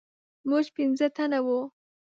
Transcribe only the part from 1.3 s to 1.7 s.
وو.